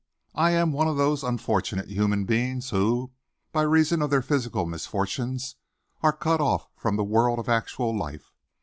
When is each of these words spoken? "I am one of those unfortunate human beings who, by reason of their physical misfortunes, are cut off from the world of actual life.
"I 0.33 0.49
am 0.49 0.71
one 0.71 0.87
of 0.87 0.97
those 0.97 1.23
unfortunate 1.23 1.87
human 1.89 2.25
beings 2.25 2.71
who, 2.71 3.11
by 3.51 3.61
reason 3.61 4.01
of 4.01 4.09
their 4.09 4.23
physical 4.23 4.65
misfortunes, 4.65 5.57
are 6.01 6.11
cut 6.11 6.41
off 6.41 6.67
from 6.75 6.95
the 6.95 7.03
world 7.03 7.37
of 7.37 7.47
actual 7.47 7.95
life. 7.95 8.33